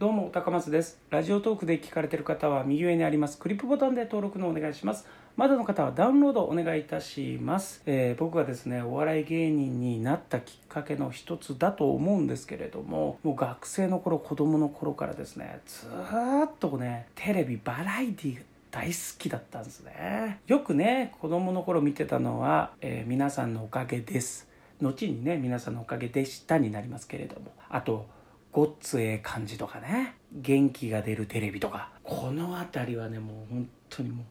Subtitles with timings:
[0.00, 0.98] どうも高松です。
[1.10, 3.36] ラジオトークで聞かれている方は右上にあります。
[3.36, 5.06] クリップボタンで登録のお願いします。
[5.36, 20.40] まだの方はダウンロードお願いいたします、えー、僕がですねお笑い芸人になったきっかけの一つだと思うんですけれどももう学生の頃子供の頃からですねずっとねテレビバラエティー大好きだったんですね。
[20.46, 24.48] よくね子供の頃見てたのは、えー、皆さんのおかげです。
[24.80, 27.52] 後にね皆さんのおかげでしたになりますけれども。
[27.68, 28.06] あと
[28.52, 30.16] ごっつええ感じとかね。
[30.32, 31.90] 元気が出るテレビとか。
[32.02, 34.24] この辺りはねもう本当にも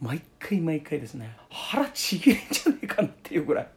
[0.00, 1.36] う毎回毎回ですね。
[1.50, 3.68] 腹ちぎれんじゃねえかなっていうぐらい。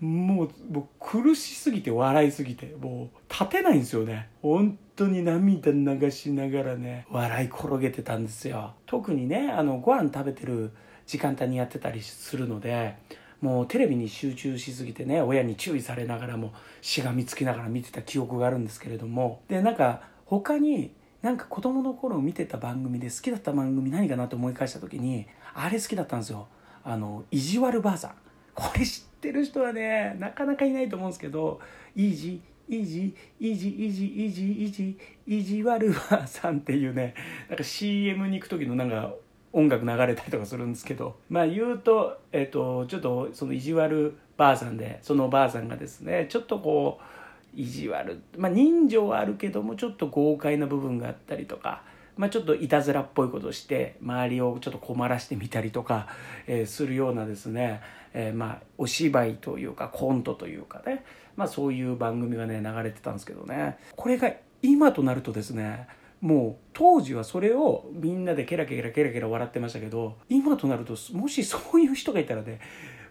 [0.00, 2.76] もうもう苦しすぎて笑いすぎて。
[2.80, 4.28] もう立てないんですよね。
[4.42, 8.74] 本当に涙流しながらね笑い転げてたんですよ。
[8.86, 10.70] 特にねあのご飯食べてる
[11.06, 12.96] 時間帯にやってたりするので
[13.40, 19.42] もうテレビに集中しすぎてね親に注意されながらもしがみつきながら見てた記憶があるんですけれども。
[19.48, 20.92] でなんか他に
[21.22, 26.48] なんか子供の頃見てた番組で好きだった番組何かなと思い返した時にあれ好きだったんですよ。
[26.84, 28.14] あの意地悪ばあさん。
[28.54, 31.60] これ知ってる人はねなかなかいないと思うんですけど
[31.94, 37.14] いいじいじいじいじいじいじいじわるばあさんっていうね
[37.48, 39.14] なんか CM に行く時のなんか
[39.52, 51.82] 音楽流れたりとかするんですけどまあ言うと,、えっとちょっとその意地悪ばあさんでそのおばあさんがですねちょっとこう意地悪まあ人情はあるけどもちょっと豪快な部分があったりとか。
[52.16, 56.08] まあ、ちょっといたずらっぽいことをして周りをちょっと困らしてみたりとか、
[56.48, 57.80] え、するようなですね、
[58.12, 61.04] え、まあお芝居というかコントというかね、
[61.36, 65.86] まあ、そういう番組がね流れてたんですけどねこれが今となるとですね
[66.20, 72.60] もう当時はそれをみんなでケラケラケラケラ笑ってましたけど今となるともしそういう人がいたらね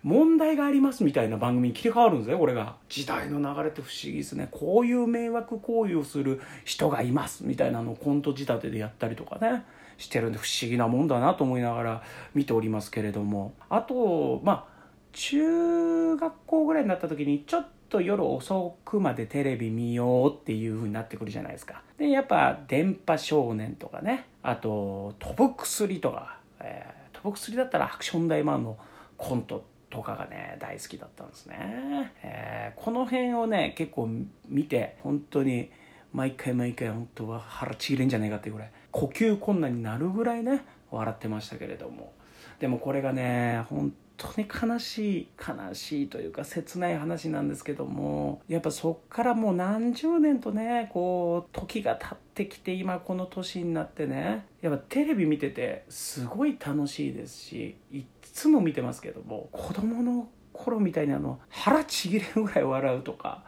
[0.03, 2.75] 問題がありますみたいな番組に切り替わるんですねこれが。
[2.87, 4.47] 時代の流れって不思議ですね。
[4.51, 9.65] こういう迷惑行為をする人がいますみたいなのをコント仕立てでやったりとかね
[9.97, 13.53] してるんで不思議なもんだなと思いながら見ておりますけれども。
[13.69, 14.77] あとまあ
[15.13, 21.81] 中学校ぐらいになった時にちょっと夜遅くまでテレビ見ようっていう風になってくるじゃないですか。
[21.97, 28.77] で、やっぱ電波少年とかね、あと飛ぶ薬とか、えー、飛ぶ薬だったらアクション大マンの
[29.17, 32.11] コントとかがね、大好きだったんですね。
[32.23, 34.09] えー、この辺をね、結構
[34.47, 35.71] 見て、本当に
[36.13, 42.13] 毎回毎回本当は腹ちぎれんじゃねえかってぐらい、呼吸困難になるぐらいね、笑ってましたけれども。
[42.59, 63.43] でもこれがね、本当に悲しい悲しいというか切ない話なんですけどもやっぱそっからもう何十年とねこう時が経ってきて今この年になってねやっぱテレビ見ててすごい楽しいですしいっつも見てますけども子供の頃みたいにあの腹ちぎれるぐらい笑うとか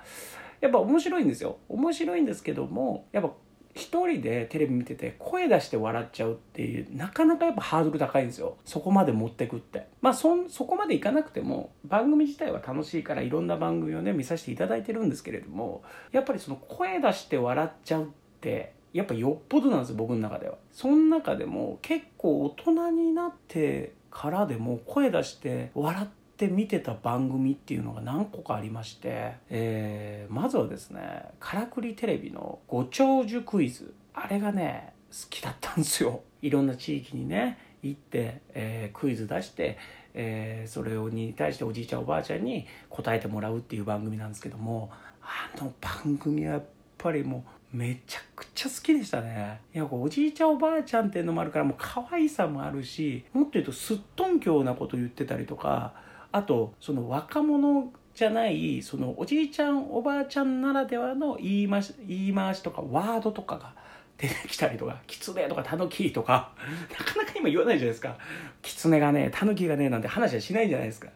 [0.62, 1.58] やっぱ面白いんですよ。
[1.70, 3.32] 面白いんですけどもやっぱ
[3.80, 8.58] 一人でテレビ見てて声出して笑っちゃうっていうなかなかやっぱハードル高いんですよ。
[8.66, 9.88] そこまで持ってくって。
[10.02, 18.08] まあそそこまでいかなくても番組自体は楽しいからいろんな番組をね見させていただいてるんですけれどもやっぱりその声出して笑っちゃうっ
[18.42, 20.56] てやっぱよっぽどなんですよ僕の中では。
[20.72, 39.78] その中でも結構大人になってからでも声出して笑ってって見てた番組っていうのが何個かありまして、えー、まずはですねからくりテレビのご長寿クイズあれがね好きだったんですよいろんな地域にね行って、えー、クイズ出して、
[40.14, 44.90] えー、それに対しておじいちゃんおばあちゃんに答えてもらうっていう番組なんですけども
[45.22, 46.64] あの番組はやっ
[46.98, 49.62] ぱりもうめちゃくちゃ好きでしたね。
[49.76, 55.94] いや、おじいちゃんおばあちゃんっていうのもあるから、もう可愛さもあるし、もっと言うとすっとんきょうなこと言ってたりとか、
[56.32, 63.74] あとその若者じゃないそのおじいちゃんおばあちゃんならではの言い回し言い回しとかワードとかが
[64.20, 66.52] 出てきたりとか、キツネとかタヌキとか、
[66.92, 68.18] なかなか今言わないじゃないですか。
[68.62, 71.08] キツネがね、タヌキがね、なんて話はしないじゃないですか。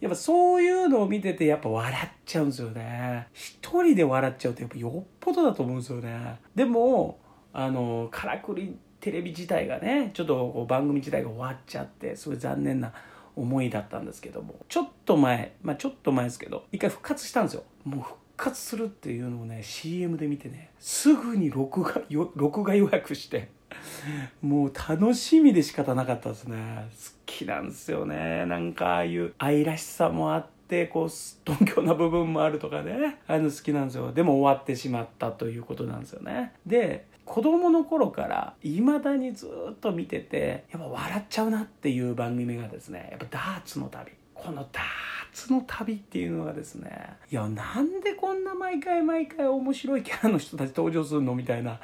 [0.00, 3.28] やっぱそういうのを見ててやっぱ笑っちゃうんですよね。
[3.34, 6.40] 一人で笑っちゃうとやっぱよっぽどだと思うんですよね。
[6.54, 7.18] でも、
[7.52, 12.94] あの、からくりテレビ自体がね、ちょっと番組自体が終わっちゃって、すごい残念な
[13.40, 17.64] 思いだったんですけどもちょっと前まあちょっと前ですけど一回復活したんですよ。
[17.84, 22.02] もう復活するっていうのをね CM で見てねすぐに録画
[22.34, 23.48] 録画予約して
[24.40, 26.88] もう楽しみで仕方なかったですね。
[26.90, 28.46] 好きなんですよね。
[28.46, 33.18] なんかああいう愛らしさもあってこうすっとんきょな部分もあるとかね。
[33.26, 34.12] あの好きなんですよ。
[34.12, 36.52] でも終わってしまったということなんですよね。
[36.64, 44.12] で子供の頃から未だにずっと見ててやっぱ笑っちゃうなっていう番組がですねやっぱダーツの旅。
[44.34, 44.84] このダー
[45.32, 51.78] ツの旅っていうのがですねいやなんでこんな毎回毎回面白いキャラの人たち登場するのみたいな。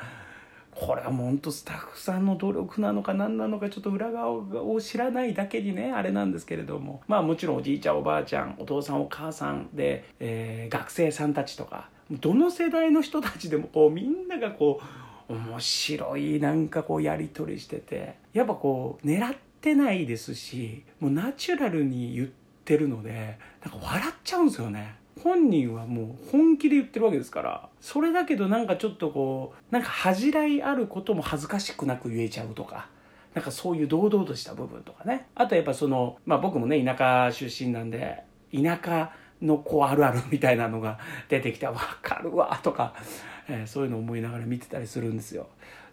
[0.74, 7.02] これはもうほんとスタッフさんの努力なのか何なのかちょっと裏側を知らないだけにねあれなんですけれども。
[7.06, 18.16] まあもちろんおじいちゃんおばあちゃんお父さんお母さんで、えー、学生さんたちとかどの世代の人たちでもこうみんながこう面白いなんかこうやり取りしてて。
[18.32, 22.28] やっぱこう狙ってないですしもうナチュラルに言っ
[22.64, 24.96] てるのでなんか笑っちゃうんですよね。
[25.22, 27.68] 本人はもう本気で言ってるわけですから。
[27.80, 32.88] それだけどなんかちょっとこうなんか恥じらいあることも恥ずかしくなく言えちゃうとか。
[33.32, 35.26] なんかそういう堂々とした部分とかね。
[35.34, 38.22] あとやっぱそのまあ僕もね田舎出身なんで
[38.52, 39.10] 田舎
[39.42, 40.98] の子あるあるみたいなのが
[41.28, 42.94] 出てきて分かるわとか、
[43.48, 45.48] えー、そういうのを思いながら見てたりするんですよ。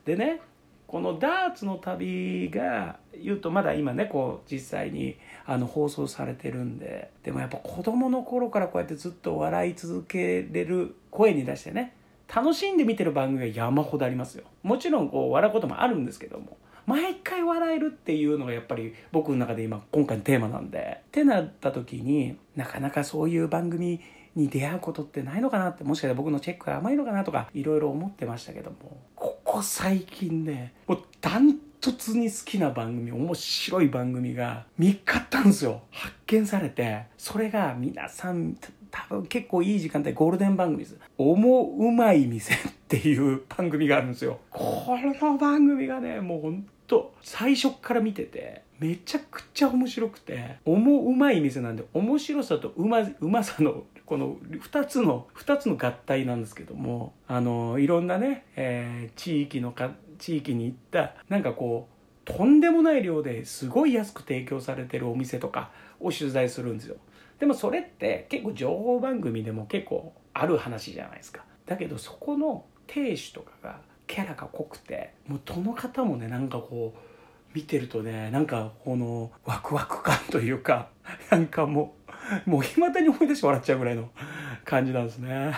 [0.06, 0.42] でね
[0.88, 5.16] このダーツの旅が言うとまだ今ねこう実際に
[5.46, 11.96] あの放送されてるんででもやっぱ子供の頃からこうやってずっと笑い続けれる声に出してね
[12.34, 14.44] 楽しんで見てる番組が山ほどありますよ。
[14.64, 21.02] もちろんこう笑うこともあるんですけども毎回笑えるっていうのがやっぱり僕の中で今今回のテーマなんで。
[21.08, 24.02] ってなった時になかなかそういう番組
[24.36, 28.98] に出会うことってないのかなってもしかしたら僕のチェックが甘いのかなとかいろいろ思ってましたけども。
[29.16, 35.82] ここ最近ねもうダントツに好きな番組面白い番組が見っかったんですよ。
[35.92, 37.06] 発見されて。
[37.18, 38.56] それが皆さん
[38.92, 42.58] 多分結構いい時間帯ゴールデン番組です「おもうまい店」っ
[42.88, 44.40] ていう番組があるんですよ。
[44.50, 65.72] この番組がねもうほんと最初から見ててめちゃくちゃ面白くておもうまい店なんで面白さとうまうまさのこの2つの2つの合体なんですけどもあのいろんなね、えー、地域のか地域に行ったなんかこうとんでもない量ですごい安く提供されてるお店とか
[66.02, 66.98] を取材するんですよ。
[67.40, 71.46] でもそれって結構情報番組でも結構ある話じゃないですか。
[71.66, 73.80] だけどそこの亭主とかが
[74.12, 77.00] キャラが濃くてもうどの方もねなんかこう
[77.56, 80.90] 見てるとねなんかこのワクワク感というか
[81.32, 81.96] なんかも
[82.46, 84.10] うもういまだに思い出して笑っちゃうぐらいの
[84.66, 85.54] 感じなんですね。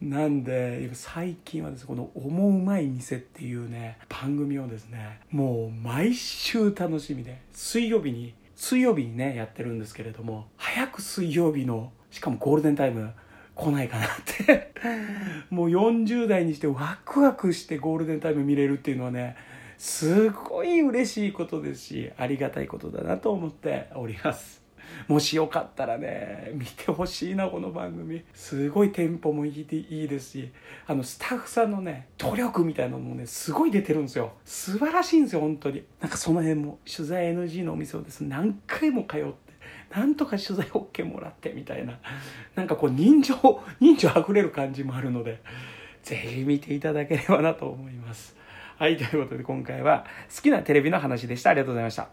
[0.00, 13.12] なんで最近はですねこの「おもうまい店」っていうね番組をですねもう毎週楽しみで水曜日に水曜日にねやってるんですけれども早く水曜日のしかもゴールデンタイム
[13.62, 14.72] 来ないかなって。
[15.50, 19.36] もう40代にしてワクワクしてゴールデンタイム見れるっていうのはね
[19.78, 24.62] すごい嬉しいことですしありがたいことだなと思っております。
[25.08, 28.22] もしよかったらね見てほしいなこの番組。
[28.34, 30.52] すごいテンポもいいいいですし
[30.86, 34.32] あのスタッフさんのね努力みたいなのもねすごい出てるんですよ。
[34.44, 35.84] 素晴らしいんですよ本当に。
[36.00, 39.51] なんかその辺も取材 NG のお店をですね何回も通って
[39.94, 41.98] なんとか取材 OK もらってみたいな
[42.54, 43.34] なんかこう人情
[43.80, 45.40] 人情あふれる感じもあるので
[46.02, 48.36] ぜひ見ていただければなと思います
[48.78, 51.50] はい、ということで今回は好きなテレビの話でした。
[51.50, 52.08] ありがとうございました。